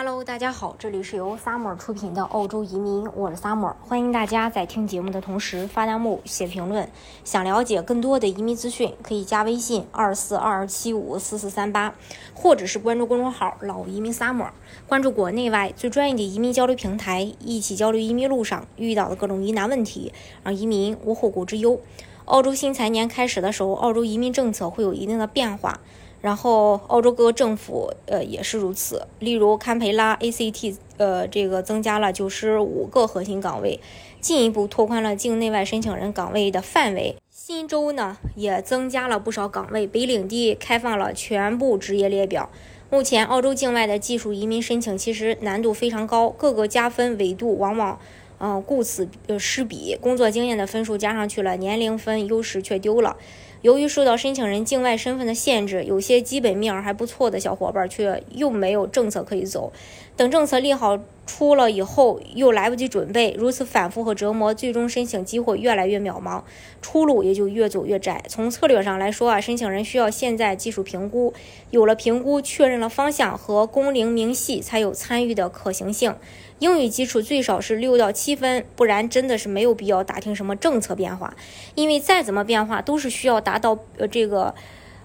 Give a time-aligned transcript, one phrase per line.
[0.00, 6.88] Hello，大家好，这里是由 Summer 出品的澳洲移民，我是 Summer，欢迎大家在听节目的同时发弹幕、写评论。
[7.24, 11.92] 想了解更多的移民资讯，可以加微信二四二二七五四四三八，
[12.32, 14.50] 或者是关注公众号“老移民 Summer”，
[14.86, 20.12] 关注国内外最专业的移民交流平台，一起交流移民路上遇到的各种疑难问题，
[20.44, 21.80] 让移民无后顾之忧。
[22.26, 25.80] 澳洲新财年开始的时候，澳洲移民政策会有一定的变化。
[26.20, 29.06] 然后，澳洲各个政府，呃，也是如此。
[29.20, 33.78] 例如，堪培拉 ACT，呃，这个增加了九十五个核心岗位，
[34.20, 37.14] 进一步拓宽了境内外申请人岗位的范围。
[37.30, 39.86] 新州呢，也增加了不少岗位。
[39.86, 42.50] 北领地开放了全部职业列表。
[42.90, 48.00] 目前，澳洲境外的技术移民申请其实难度非常高，各个加分维度往往，
[48.40, 49.96] 嗯，顾此失彼。
[50.00, 53.16] 工作经验的分数加上去了，年龄分优势却丢了。
[53.62, 59.72] 由于受到申请人境外身份的限制，有些基本面还不错的小伙伴儿却又没有政策可以走。
[60.16, 66.42] 等政策利好出了以后，又来不及准备，如此反复和折磨，最终申请机会越来越渺茫，
[66.82, 68.24] 出路也就越走越窄。
[68.26, 71.32] 从策略上来说啊，申请人需要现在技术评估，
[71.70, 76.14] 有了评估，确认了方向和工龄明细，才有参与的可行性。
[76.58, 81.36] 英语基础最少是六到七分，不然真的是没有必要打听什么政策变化，
[81.76, 84.54] 因为再怎么变化都是需要达到呃这个。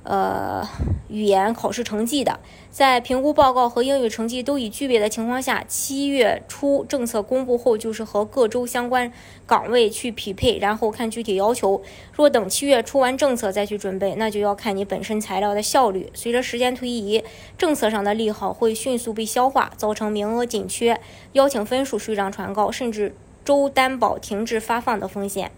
[0.05, 0.67] 呃，
[1.08, 2.38] 语言考试成绩的，
[2.69, 9.09] 在评估报告和英语成绩都已具备的情况下，七月初政策公布后，就是和各州相关
[9.47, 11.81] 岗位去匹配，然后看具体要求。
[12.11, 16.11] 若等七月出完政策再去准备，那就要看你本身材料的效率。
[16.13, 17.23] 随着时间推移，
[17.57, 21.00] 政策上的利好会迅速被消化，造成名额紧缺、
[21.31, 25.50] 邀请分数水涨船高，甚至州担保停止发放的风险。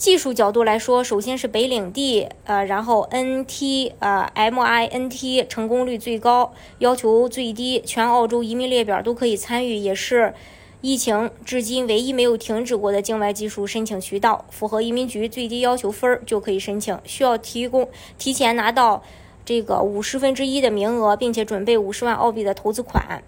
[0.00, 10.32] 技术角度来说，首先是北领地，呃，然后 NT，呃，MINT 成功率最高，要求最低，全澳洲移民列表都可以参与，也是
[10.80, 14.46] 疫情至今唯一没有停止过的境外技术申请渠道。
[14.48, 19.02] 符合移民局最低要求分儿就可以申请，需要提供提前拿到
[19.44, 23.22] 这个五十分之一的名额，并且准备五十万澳币的投资款。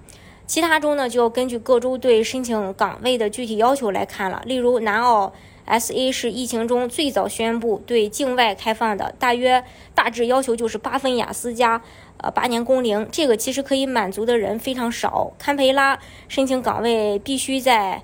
[0.47, 5.34] 其他州呢，就要根据各州对申请岗位的具体要求来看了，例如南澳。
[5.65, 9.65] S.A 是疫情中最早宣布对境外开放的，大约
[9.95, 11.81] 大致要求就是八分雅思加
[12.19, 15.33] 呃八年工龄，这个其实可以满足的人非常少。
[15.39, 18.03] 堪培拉申请岗位必须在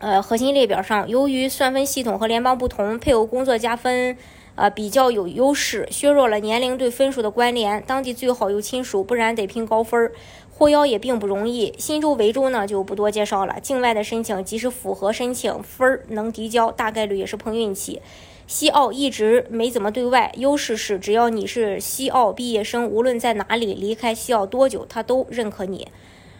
[0.00, 4.16] 呃核心列表上，由于算分系统和联邦不同，配偶工作加分
[4.56, 7.82] 呃比较有优势，削弱了年龄对分数的关联。
[7.86, 10.12] 当地最好有亲属，不然得拼高分儿。
[10.58, 11.72] 获邀也并不容易。
[11.78, 13.60] 新州、维州呢就不多介绍了。
[13.60, 18.02] 境外的申请，即使符合申请分儿能递交，大概率也是碰运气。
[18.48, 25.86] 西澳一直没怎么对外，优势是只要你是西澳毕业生，无论在哪里离开西澳多久，他都认可你。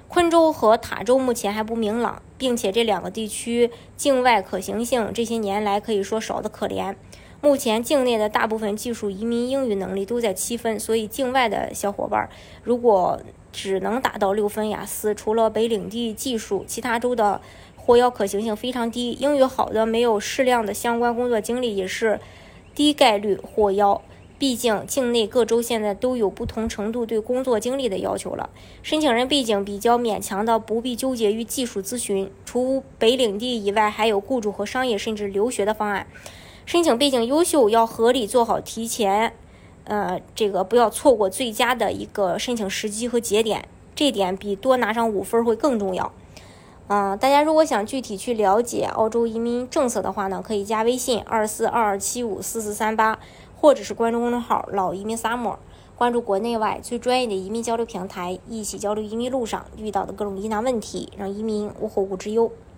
[0.08, 6.96] 昆州和塔州目前还不明朗，并且这两个地区境外可行性这些年来可以说少得可怜。
[7.40, 12.28] 目前境内的大部分技术移民英语能力都在七分，所以境外的小伙伴
[12.64, 13.20] 如果
[13.60, 17.40] 只能达到六分雅思，除了北领地技术，其他州的
[17.74, 19.10] 获邀可行性非常低。
[19.18, 22.20] 英语好的没有适量的相关工作经历，也是
[22.72, 24.00] 低概率获邀。
[24.38, 28.50] 毕竟境内各州现在都有不同程度对工作经历的要求了。
[28.84, 32.30] 申请人背景比较勉强的，不必纠结于技术咨询。
[32.44, 36.06] 除北领地以外，还有雇主和商业甚至留学的方案。
[36.64, 39.34] 申请背景优秀，要合理做好提前，
[39.88, 46.12] 呃，这个不要错过最佳的一个申请时机和节点，这点比多拿上五分会更重要。
[46.88, 53.18] 嗯，大家如果想具体去了解澳洲移民政策的话呢，可以加微信二四二二七五四四三八，
[53.58, 55.56] 或者是关注公众号“老移民 summer”，
[55.96, 62.52] 关注国内外最专业的移民交流平台，一起交流移民路上遇到的各种疑难问题，让移民无后顾之忧。